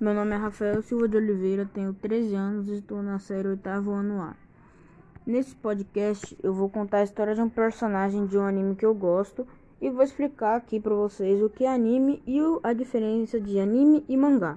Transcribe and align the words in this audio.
Meu 0.00 0.14
nome 0.14 0.34
é 0.34 0.38
Rafael 0.38 0.80
Silva 0.80 1.06
de 1.06 1.18
Oliveira, 1.18 1.68
tenho 1.74 1.92
13 1.92 2.34
anos 2.34 2.68
e 2.68 2.76
estou 2.76 3.02
na 3.02 3.18
série 3.18 3.48
oitavo 3.48 3.90
ano 3.90 4.22
A. 4.22 4.34
Nesse 5.26 5.54
podcast 5.54 6.34
eu 6.42 6.54
vou 6.54 6.70
contar 6.70 7.00
a 7.00 7.02
história 7.02 7.34
de 7.34 7.42
um 7.42 7.50
personagem 7.50 8.24
de 8.24 8.38
um 8.38 8.42
anime 8.42 8.74
que 8.74 8.86
eu 8.86 8.94
gosto 8.94 9.46
e 9.78 9.90
vou 9.90 10.02
explicar 10.02 10.56
aqui 10.56 10.80
para 10.80 10.94
vocês 10.94 11.42
o 11.42 11.50
que 11.50 11.66
é 11.66 11.74
anime 11.74 12.22
e 12.26 12.38
a 12.62 12.72
diferença 12.72 13.38
de 13.38 13.60
anime 13.60 14.02
e 14.08 14.16
mangá. 14.16 14.56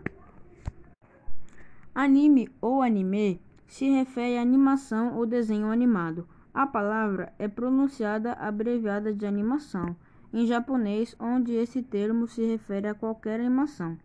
Anime 1.93 2.49
ou 2.61 2.81
anime 2.81 3.41
se 3.67 3.89
refere 3.89 4.37
a 4.37 4.41
animação 4.41 5.17
ou 5.17 5.25
desenho 5.25 5.69
animado. 5.69 6.25
A 6.53 6.65
palavra 6.65 7.33
é 7.37 7.49
pronunciada 7.49 8.31
abreviada 8.31 9.13
de 9.13 9.25
animação 9.25 9.93
em 10.33 10.47
japonês, 10.47 11.13
onde 11.19 11.51
esse 11.51 11.83
termo 11.83 12.29
se 12.29 12.45
refere 12.45 12.87
a 12.87 12.95
qualquer 12.95 13.41
animação 13.41 13.97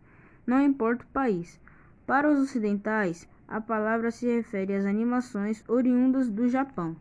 não 0.49 0.59
importa 0.59 1.05
o 1.05 1.13
país. 1.13 1.59
Para 2.07 2.27
os 2.27 2.39
ocidentais, 2.39 3.29
a 3.47 3.61
palavra 3.61 4.09
se 4.09 4.25
refere 4.25 4.73
às 4.73 4.83
animações 4.83 5.63
oriundas 5.67 6.27
do 6.27 6.49
Japão. 6.49 6.95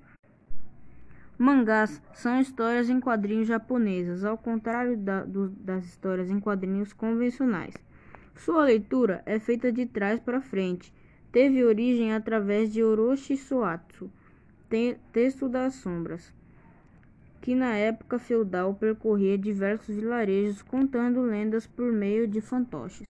Mangás 1.39 2.03
são 2.13 2.39
histórias 2.39 2.91
em 2.91 3.01
quadrinhos 3.01 3.49
japonesas, 3.49 4.23
ao 4.23 4.37
contrário 4.37 4.99
da, 4.99 5.25
do, 5.25 5.49
das 5.49 5.87
histórias 5.87 6.31
em 6.31 6.39
quadrinhos 6.39 6.93
convencionais. 6.93 7.75
Sua 8.37 8.65
leitura 8.65 9.23
é 9.25 9.39
feita 9.39 9.73
de 9.73 9.87
trás 9.87 10.21
para 10.21 10.43
frente. 10.43 10.93
Teve 11.33 11.65
origem 11.65 12.13
através 12.13 12.71
de 12.71 12.83
Orochi 12.83 13.35
Soatsu, 13.35 14.11
te, 14.69 14.99
texto 15.11 15.49
das 15.49 15.75
sombras, 15.75 16.35
que 17.41 17.55
na 17.55 17.75
época 17.77 18.19
feudal 18.19 18.75
percorria 18.75 19.39
diversos 19.39 19.95
vilarejos 19.95 20.61
contando 20.61 21.23
lendas 21.23 21.67
por 21.67 21.91
meio 21.91 22.29
de 22.29 22.43
fantoches. 22.43 23.09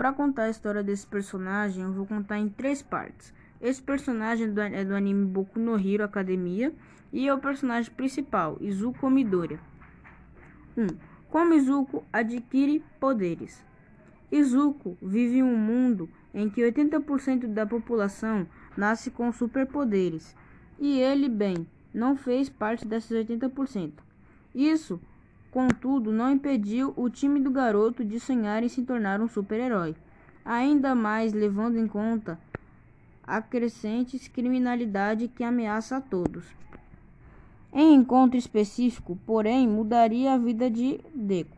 Para 0.00 0.14
contar 0.14 0.44
a 0.44 0.48
história 0.48 0.82
desse 0.82 1.06
personagem, 1.06 1.84
eu 1.84 1.92
vou 1.92 2.06
contar 2.06 2.38
em 2.38 2.48
três 2.48 2.80
partes. 2.80 3.34
Esse 3.60 3.82
personagem 3.82 4.50
é 4.72 4.82
do 4.82 4.94
anime 4.94 5.26
Boku 5.26 5.60
no 5.60 5.78
Hero 5.78 6.02
Academia 6.02 6.72
e 7.12 7.28
é 7.28 7.34
o 7.34 7.38
personagem 7.38 7.92
principal, 7.92 8.56
Izuku 8.62 9.10
Midoriya. 9.10 9.60
1. 10.74 10.84
Um, 10.84 10.86
como 11.28 11.52
Izuku 11.52 12.02
adquire 12.10 12.82
poderes? 12.98 13.62
Izuku 14.32 14.96
vive 15.02 15.40
em 15.40 15.42
um 15.42 15.58
mundo 15.58 16.08
em 16.32 16.48
que 16.48 16.62
80% 16.62 17.52
da 17.52 17.66
população 17.66 18.48
nasce 18.74 19.10
com 19.10 19.30
superpoderes, 19.30 20.34
e 20.78 20.98
ele, 20.98 21.28
bem, 21.28 21.66
não 21.92 22.16
fez 22.16 22.48
parte 22.48 22.88
desses 22.88 23.10
80%. 23.10 23.92
Isso 24.54 24.98
Contudo, 25.50 26.12
não 26.12 26.30
impediu 26.30 26.92
o 26.96 27.10
time 27.10 27.40
do 27.40 27.50
garoto 27.50 28.04
de 28.04 28.20
sonhar 28.20 28.62
em 28.62 28.68
se 28.68 28.82
tornar 28.82 29.20
um 29.20 29.26
super-herói, 29.26 29.96
ainda 30.44 30.94
mais 30.94 31.32
levando 31.32 31.76
em 31.76 31.88
conta 31.88 32.38
a 33.24 33.42
crescente 33.42 34.30
criminalidade 34.30 35.28
que 35.28 35.42
ameaça 35.42 35.96
a 35.96 36.00
todos. 36.00 36.44
Em 37.72 37.94
encontro 37.94 38.36
específico, 38.36 39.18
porém, 39.26 39.68
mudaria 39.68 40.34
a 40.34 40.38
vida 40.38 40.68
de 40.68 41.00
Deco. 41.14 41.56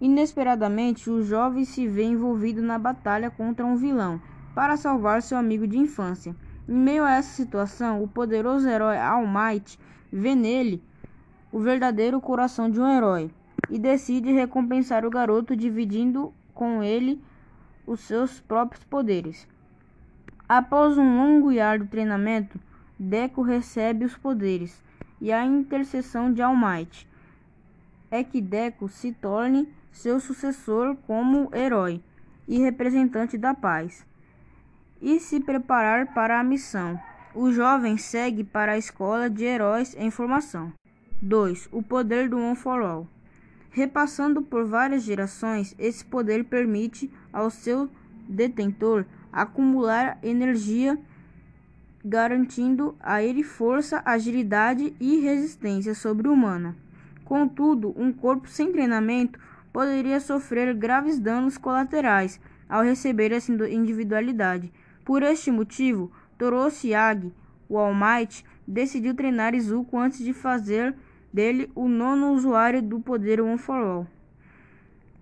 Inesperadamente, 0.00 1.10
o 1.10 1.22
jovem 1.22 1.64
se 1.64 1.86
vê 1.86 2.04
envolvido 2.04 2.62
na 2.62 2.78
batalha 2.78 3.30
contra 3.30 3.64
um 3.64 3.76
vilão 3.76 4.20
para 4.54 4.76
salvar 4.76 5.22
seu 5.22 5.36
amigo 5.36 5.66
de 5.66 5.78
infância. 5.78 6.34
Em 6.68 6.74
meio 6.74 7.04
a 7.04 7.12
essa 7.12 7.34
situação, 7.34 8.02
o 8.02 8.08
poderoso 8.08 8.68
herói 8.68 8.98
All 8.98 9.26
Might 9.26 9.78
vê 10.12 10.34
nele 10.34 10.82
o 11.52 11.60
verdadeiro 11.60 12.20
coração 12.20 12.70
de 12.70 12.80
um 12.80 12.88
herói 12.88 13.30
e 13.70 13.78
decide 13.78 14.32
recompensar 14.32 15.04
o 15.04 15.10
garoto 15.10 15.56
dividindo 15.56 16.32
com 16.54 16.82
ele 16.82 17.22
os 17.86 18.00
seus 18.00 18.40
próprios 18.40 18.84
poderes. 18.84 19.46
Após 20.48 20.96
um 20.96 21.16
longo 21.16 21.50
e 21.52 21.60
árduo 21.60 21.88
treinamento, 21.88 22.58
Deco 22.98 23.42
recebe 23.42 24.04
os 24.04 24.16
poderes 24.16 24.82
e 25.20 25.32
a 25.32 25.44
intercessão 25.44 26.32
de 26.32 26.42
All 26.42 26.56
Might 26.56 27.06
é 28.10 28.22
que 28.22 28.40
Deco 28.40 28.88
se 28.88 29.12
torne 29.12 29.68
seu 29.92 30.20
sucessor 30.20 30.96
como 31.06 31.50
herói 31.54 32.02
e 32.46 32.58
representante 32.58 33.36
da 33.36 33.54
paz 33.54 34.06
e 35.00 35.18
se 35.18 35.40
preparar 35.40 36.14
para 36.14 36.38
a 36.38 36.44
missão. 36.44 36.98
O 37.34 37.52
jovem 37.52 37.98
segue 37.98 38.44
para 38.44 38.72
a 38.72 38.78
escola 38.78 39.28
de 39.28 39.44
heróis 39.44 39.94
em 39.98 40.10
formação. 40.10 40.72
2. 41.22 41.70
O 41.72 41.82
poder 41.82 42.28
do 42.28 42.36
One 42.38 42.54
for 42.54 42.82
All. 42.82 43.08
Repassando 43.70 44.42
por 44.42 44.66
várias 44.66 45.02
gerações, 45.02 45.74
esse 45.78 46.04
poder 46.04 46.44
permite 46.44 47.10
ao 47.32 47.50
seu 47.50 47.88
detentor 48.28 49.04
acumular 49.32 50.18
energia, 50.22 50.98
garantindo 52.04 52.94
a 53.00 53.22
ele 53.22 53.42
força, 53.42 54.02
agilidade 54.04 54.94
e 55.00 55.20
resistência 55.20 55.94
sobre-humana. 55.94 56.76
Contudo, 57.24 57.94
um 57.96 58.12
corpo 58.12 58.48
sem 58.48 58.70
treinamento 58.70 59.38
poderia 59.72 60.20
sofrer 60.20 60.74
graves 60.74 61.18
danos 61.18 61.58
colaterais 61.58 62.40
ao 62.68 62.82
receber 62.82 63.32
essa 63.32 63.52
individualidade. 63.52 64.72
Por 65.04 65.22
este 65.22 65.50
motivo, 65.50 66.10
Toroshi 66.38 66.88
Yagi, 66.88 67.32
o 67.68 67.78
All 67.78 67.94
Might, 67.94 68.44
decidiu 68.66 69.14
treinar 69.14 69.54
Izuku 69.54 69.98
antes 69.98 70.18
de 70.18 70.32
fazer 70.32 70.94
dele 71.36 71.70
o 71.74 71.86
nono 71.86 72.32
usuário 72.32 72.80
do 72.80 72.98
poder 72.98 73.42
One 73.42 73.58
for 73.58 73.76
All. 73.76 74.06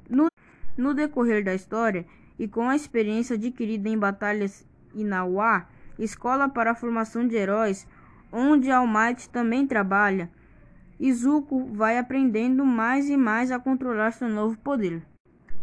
No, 0.08 0.28
no 0.76 0.94
decorrer 0.94 1.42
da 1.42 1.52
história, 1.52 2.06
e 2.38 2.46
com 2.46 2.68
a 2.68 2.76
experiência 2.76 3.34
adquirida 3.34 3.88
em 3.88 3.98
batalhas 3.98 4.64
Inawa, 4.94 5.66
escola 5.98 6.48
para 6.48 6.70
a 6.70 6.74
formação 6.74 7.26
de 7.26 7.34
heróis, 7.34 7.84
onde 8.30 8.70
All 8.70 8.86
Might 8.86 9.28
também 9.28 9.66
trabalha, 9.66 10.30
Izuku 11.00 11.66
vai 11.72 11.98
aprendendo 11.98 12.64
mais 12.64 13.10
e 13.10 13.16
mais 13.16 13.50
a 13.50 13.58
controlar 13.58 14.12
seu 14.12 14.28
novo 14.28 14.56
poder. 14.58 15.02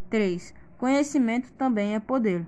3. 0.09 0.53
Conhecimento 0.77 1.53
também 1.53 1.95
é 1.95 1.99
poder. 2.01 2.45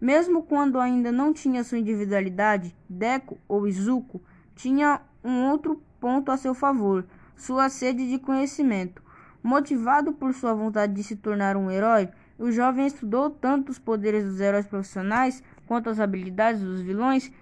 Mesmo 0.00 0.42
quando 0.42 0.80
ainda 0.80 1.12
não 1.12 1.34
tinha 1.34 1.62
sua 1.62 1.78
individualidade, 1.78 2.74
Deku 2.88 3.36
ou 3.46 3.68
Izuku 3.68 4.22
tinha 4.54 5.02
um 5.22 5.50
outro 5.50 5.82
ponto 6.00 6.32
a 6.32 6.36
seu 6.38 6.54
favor, 6.54 7.06
sua 7.36 7.68
sede 7.68 8.08
de 8.08 8.18
conhecimento. 8.18 9.02
Motivado 9.42 10.12
por 10.12 10.32
sua 10.34 10.54
vontade 10.54 10.94
de 10.94 11.02
se 11.02 11.16
tornar 11.16 11.56
um 11.56 11.70
herói, 11.70 12.08
o 12.38 12.50
jovem 12.50 12.86
estudou 12.86 13.30
tanto 13.30 13.70
os 13.70 13.78
poderes 13.78 14.24
dos 14.24 14.40
heróis 14.40 14.66
profissionais 14.66 15.42
quanto 15.66 15.90
as 15.90 15.98
habilidades 15.98 16.62
dos 16.62 16.80
vilões 16.80 17.32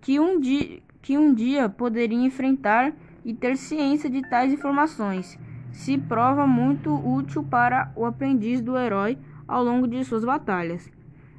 que 0.00 0.20
um 0.20 0.38
dia, 0.38 0.80
que 1.00 1.16
um 1.16 1.34
dia 1.34 1.68
poderia 1.68 2.18
enfrentar 2.18 2.92
e 3.24 3.34
ter 3.34 3.56
ciência 3.56 4.08
de 4.08 4.22
tais 4.28 4.52
informações. 4.52 5.38
Se 5.72 5.98
prova 5.98 6.46
muito 6.46 6.94
útil 6.94 7.42
para 7.42 7.92
o 7.96 8.04
aprendiz 8.04 8.60
do 8.60 8.78
herói 8.78 9.18
ao 9.48 9.62
longo 9.62 9.86
de 9.86 10.04
suas 10.04 10.24
batalhas. 10.24 10.90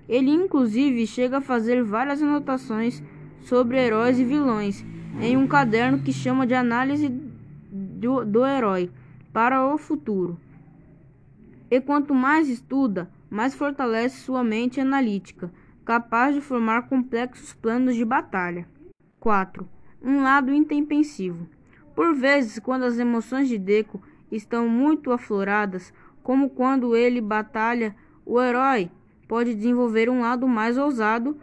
Ele 0.07 0.31
inclusive 0.31 1.05
chega 1.05 1.37
a 1.37 1.41
fazer 1.41 1.83
várias 1.83 2.21
anotações 2.21 3.03
sobre 3.41 3.77
heróis 3.77 4.19
e 4.19 4.23
vilões 4.23 4.85
em 5.19 5.35
um 5.35 5.47
caderno 5.47 5.99
que 5.99 6.13
chama 6.13 6.45
de 6.45 6.53
análise 6.53 7.09
do, 7.97 8.23
do 8.23 8.45
herói 8.45 8.89
para 9.33 9.65
o 9.65 9.77
futuro. 9.77 10.39
E 11.69 11.81
quanto 11.81 12.13
mais 12.13 12.47
estuda, 12.47 13.09
mais 13.29 13.53
fortalece 13.53 14.21
sua 14.21 14.43
mente 14.43 14.79
analítica, 14.79 15.51
capaz 15.83 16.33
de 16.33 16.41
formar 16.41 16.87
complexos 16.87 17.53
planos 17.53 17.95
de 17.95 18.05
batalha. 18.05 18.67
4. 19.19 19.67
Um 20.01 20.21
lado 20.21 20.53
intempestivo. 20.53 21.47
Por 21.95 22.15
vezes, 22.15 22.59
quando 22.59 22.83
as 22.83 22.99
emoções 22.99 23.49
de 23.49 23.57
Deco 23.57 24.01
estão 24.31 24.69
muito 24.69 25.11
afloradas, 25.11 25.91
como 26.21 26.49
quando 26.49 26.95
ele 26.95 27.19
batalha, 27.19 27.95
o 28.25 28.41
herói 28.41 28.91
pode 29.27 29.55
desenvolver 29.55 30.09
um 30.09 30.21
lado 30.21 30.47
mais 30.47 30.77
ousado 30.77 31.37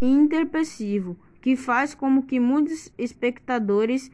e 0.00 0.06
intempestivo, 0.06 1.16
que 1.40 1.56
faz 1.56 1.94
como 1.94 2.24
que 2.24 2.38
muitos 2.38 2.92
espectadores 2.98 4.10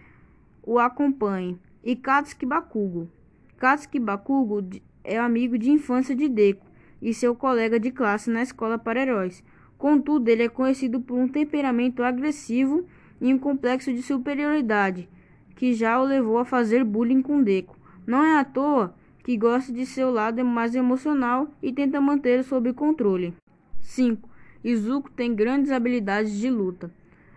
o 0.62 0.78
acompanhe, 0.78 1.58
e 1.82 1.96
Katsuki 1.96 2.46
Bakugo. 2.46 3.10
Katsuki 3.58 3.98
Bakugo 3.98 4.64
é 5.02 5.18
amigo 5.18 5.58
de 5.58 5.70
infância 5.70 6.14
de 6.14 6.28
Deku 6.28 6.66
e 7.00 7.12
seu 7.12 7.34
colega 7.34 7.80
de 7.80 7.90
classe 7.90 8.30
na 8.30 8.42
escola 8.42 8.78
para 8.78 9.00
heróis. 9.00 9.42
Contudo, 9.76 10.28
ele 10.28 10.44
é 10.44 10.48
conhecido 10.48 11.00
por 11.00 11.18
um 11.18 11.26
temperamento 11.26 12.04
agressivo 12.04 12.86
e 13.20 13.34
um 13.34 13.38
complexo 13.38 13.92
de 13.92 14.02
superioridade, 14.02 15.08
que 15.56 15.74
já 15.74 16.00
o 16.00 16.04
levou 16.04 16.38
a 16.38 16.44
fazer 16.44 16.84
bullying 16.84 17.22
com 17.22 17.42
Deku. 17.42 17.76
Não 18.06 18.22
é 18.24 18.38
à 18.38 18.44
toa 18.44 18.94
que 19.24 19.36
gosta 19.36 19.72
de 19.72 19.84
seu 19.84 20.10
lado 20.10 20.44
mais 20.44 20.74
emocional 20.74 21.48
e 21.60 21.72
tenta 21.72 22.00
mantê-lo 22.00 22.44
sob 22.44 22.72
controle. 22.72 23.34
5. 23.80 24.28
Izuku 24.62 25.10
tem 25.10 25.34
grandes 25.34 25.72
habilidades 25.72 26.32
de 26.38 26.48
luta. 26.48 26.92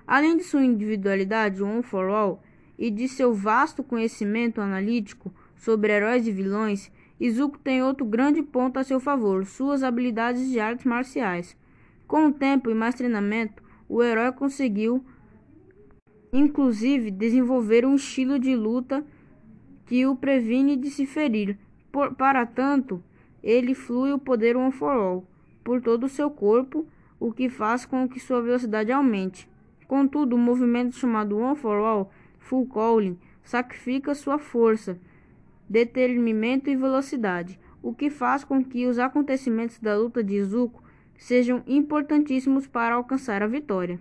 Além 0.06 0.38
de 0.38 0.44
sua 0.44 0.64
individualidade, 0.64 1.64
One 1.64 1.82
for 1.82 2.10
All 2.10 2.44
e 2.78 2.90
de 2.90 3.08
seu 3.08 3.34
vasto 3.34 3.84
conhecimento 3.84 4.62
analítico 4.62 5.34
sobre 5.56 5.94
heróis 5.94 6.28
e 6.28 6.32
vilões, 6.32 6.92
Izuku 7.20 7.58
tem 7.60 7.82
outro 7.82 8.06
grande 8.06 8.44
ponto 8.44 8.78
a 8.78 8.84
seu 8.84 9.00
favor: 9.00 9.46
suas 9.46 9.84
habilidades 9.84 10.50
de 10.50 10.60
artes 10.60 10.86
marciais. 10.86 11.56
Com 12.08 12.28
o 12.28 12.34
tempo 12.34 12.70
e 12.70 12.74
mais 12.74 12.96
treinamento, 12.96 13.64
o 13.88 14.04
herói 14.04 14.32
conseguiu, 14.32 15.04
inclusive, 16.32 17.10
desenvolver 17.10 17.86
um 17.86 17.96
estilo 17.96 18.38
de 18.38 18.56
luta 18.56 19.06
que 19.86 20.06
o 20.06 20.16
previne 20.16 20.76
de 20.76 20.90
se 20.90 21.06
ferir. 21.06 21.58
Por, 21.92 22.14
para 22.16 22.46
tanto, 22.46 23.02
ele 23.42 23.74
flui 23.74 24.12
o 24.12 24.20
poder 24.20 24.58
One 24.58 24.72
for 24.72 24.92
All 24.92 25.28
por 25.64 25.82
todo 25.82 26.04
o 26.04 26.10
seu 26.10 26.30
corpo, 26.30 26.86
o 27.20 27.32
que 27.32 27.50
faz 27.50 27.86
com 27.86 28.08
que 28.08 28.20
sua 28.20 28.42
velocidade 28.42 28.92
aumente. 28.92 29.50
Contudo, 29.88 30.36
o 30.36 30.40
movimento 30.40 30.96
chamado 30.96 31.38
One 31.38 31.56
for 31.56 31.78
All, 31.78 32.12
Full 32.46 32.68
Calling, 32.68 33.18
sacrifica 33.44 34.14
sua 34.14 34.38
força 34.38 35.00
determinamento 35.68 36.70
e 36.70 36.76
velocidade, 36.76 37.60
o 37.82 37.92
que 37.92 38.12
faz 38.12 38.44
com 38.44 38.64
que 38.64 38.86
os 38.86 39.00
acontecimentos 39.00 39.80
da 39.80 39.98
luta 39.98 40.24
de 40.24 40.36
Izuku 40.36 40.84
sejam 41.18 41.64
importantíssimos 41.66 42.68
para 42.68 42.94
alcançar 42.94 43.42
a 43.42 43.48
vitória. 43.48 44.00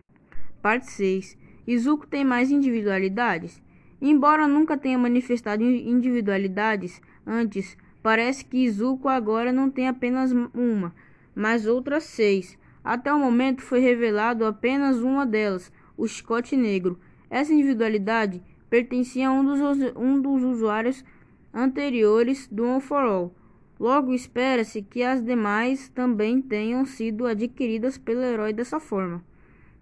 Parte 0.60 0.90
6. 0.90 1.38
Izuku 1.66 2.06
tem 2.06 2.22
mais 2.22 2.50
individualidades? 2.50 3.62
Embora 4.00 4.46
nunca 4.46 4.76
tenha 4.76 4.98
manifestado 4.98 5.62
individualidades 5.62 7.00
antes, 7.26 7.78
parece 8.02 8.44
que 8.44 8.58
Izuku 8.58 9.08
agora 9.08 9.50
não 9.52 9.70
tem 9.70 9.88
apenas 9.88 10.32
uma, 10.52 10.94
mas 11.34 11.66
outras 11.66 12.04
seis. 12.04 12.58
Até 12.84 13.10
o 13.10 13.18
momento 13.18 13.62
foi 13.62 13.80
revelado 13.80 14.44
apenas 14.44 14.98
uma 14.98 15.24
delas, 15.24 15.72
o 15.96 16.06
Chicote 16.06 16.54
Negro. 16.54 17.00
Essa 17.30 17.52
individualidade 17.52 18.42
pertencia 18.68 19.28
a 19.28 19.32
um 19.32 19.44
dos, 19.44 19.60
um 19.96 20.20
dos 20.20 20.42
usuários 20.42 21.04
anteriores 21.52 22.48
do 22.48 22.64
One 22.64 22.80
for 22.80 23.04
All. 23.04 23.34
Logo, 23.78 24.12
espera-se 24.12 24.82
que 24.82 25.02
as 25.02 25.22
demais 25.22 25.88
também 25.88 26.40
tenham 26.40 26.84
sido 26.84 27.26
adquiridas 27.26 27.98
pelo 27.98 28.22
herói 28.22 28.52
dessa 28.52 28.78
forma. 28.78 29.22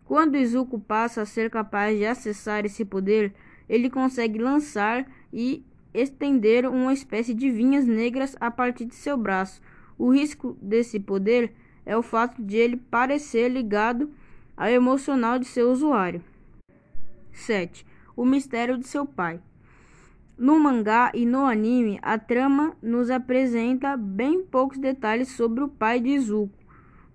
Quando 0.04 0.36
Izuku 0.36 0.78
passa 0.78 1.22
a 1.22 1.26
ser 1.26 1.50
capaz 1.50 1.96
de 1.96 2.04
acessar 2.04 2.64
esse 2.64 2.84
poder, 2.84 3.32
ele 3.68 3.88
consegue 3.88 4.38
lançar 4.38 5.06
e 5.32 5.64
estender 5.94 6.66
uma 6.66 6.92
espécie 6.92 7.34
de 7.34 7.50
vinhas 7.50 7.86
negras 7.86 8.36
a 8.40 8.50
partir 8.50 8.86
de 8.86 8.94
seu 8.94 9.16
braço. 9.16 9.60
O 9.98 10.10
risco 10.10 10.56
desse 10.60 10.98
poder 10.98 11.52
é 11.84 11.96
o 11.96 12.02
fato 12.02 12.42
de 12.42 12.56
ele 12.56 12.76
parecer 12.76 13.48
ligado 13.48 14.10
ao 14.56 14.68
emocional 14.68 15.38
de 15.38 15.46
seu 15.46 15.70
usuário. 15.70 16.22
7. 17.32 17.86
O 18.16 18.24
mistério 18.24 18.78
de 18.78 18.86
seu 18.86 19.06
pai. 19.06 19.40
No 20.36 20.58
mangá 20.58 21.12
e 21.14 21.24
no 21.24 21.44
anime, 21.44 21.98
a 22.02 22.18
trama 22.18 22.76
nos 22.82 23.10
apresenta 23.10 23.96
bem 23.96 24.42
poucos 24.42 24.78
detalhes 24.78 25.28
sobre 25.28 25.62
o 25.62 25.68
pai 25.68 26.00
de 26.00 26.10
Izuku. 26.10 26.58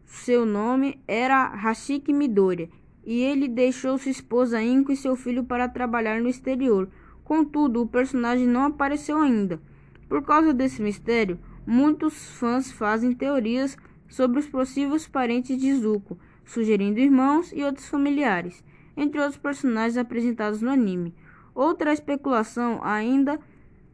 Seu 0.06 0.46
nome 0.46 1.02
era 1.08 1.48
Hashiki 1.48 2.14
Midoriya 2.14 2.69
e 3.06 3.22
ele 3.22 3.48
deixou 3.48 3.98
sua 3.98 4.12
esposa 4.12 4.62
Inko 4.62 4.92
e 4.92 4.96
seu 4.96 5.16
filho 5.16 5.44
para 5.44 5.68
trabalhar 5.68 6.22
no 6.22 6.30
exterior. 6.30 6.90
Contudo, 7.24 7.81
o 7.81 7.88
personagem 7.88 8.48
não 8.48 8.64
apareceu 8.64 9.18
ainda. 9.18 9.62
Por 10.08 10.24
causa 10.24 10.54
desse 10.54 10.81
mistério, 10.81 11.40
muitos 11.66 12.30
fãs 12.31 12.72
fazem 12.72 13.14
teorias 13.14 13.78
sobre 14.08 14.40
os 14.40 14.48
possíveis 14.48 15.08
parentes 15.08 15.58
de 15.58 15.68
Izuku, 15.68 16.18
sugerindo 16.46 17.00
irmãos 17.00 17.52
e 17.52 17.64
outros 17.64 17.88
familiares, 17.90 18.64
entre 18.98 19.22
outros 19.22 19.38
personagens 19.38 19.96
apresentados 19.96 20.62
no 20.62 20.72
anime. 20.72 21.14
Outra 21.54 21.94
especulação 21.94 22.84
ainda 22.84 23.40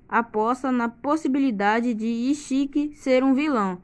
aposta 0.08 0.72
na 0.72 0.88
possibilidade 0.88 1.94
de 1.94 2.06
Ishiki 2.06 2.94
ser 2.96 3.24
um 3.24 3.34
vilão. 3.34 3.82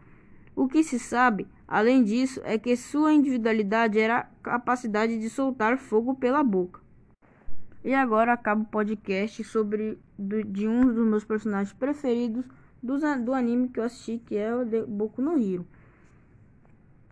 O 0.56 0.68
que 0.68 0.84
se 0.84 0.98
sabe, 0.98 1.48
além 1.68 2.04
disso, 2.04 2.42
é 2.44 2.58
que 2.58 2.76
sua 2.76 3.14
individualidade 3.14 4.00
era 4.00 4.20
a 4.20 4.24
capacidade 4.42 5.20
de 5.20 5.30
soltar 5.30 5.78
fogo 5.78 6.16
pela 6.16 6.44
boca. 6.44 6.82
E 7.84 7.94
agora 7.94 8.34
acabo 8.34 8.64
o 8.64 8.68
podcast 8.68 9.44
sobre 9.44 9.98
do, 10.18 10.44
de 10.44 10.68
um 10.68 10.86
dos 10.86 11.08
meus 11.08 11.24
personagens 11.24 11.74
preferidos 11.74 12.46
do, 12.84 12.98
do 13.24 13.34
anime 13.34 13.70
que 13.70 13.80
eu 13.80 13.84
assisti, 13.84 14.22
que 14.26 14.36
é 14.36 14.54
o 14.54 14.66
de 14.66 14.84
Boku 14.84 15.22
no 15.22 15.38
Hero. 15.38 15.66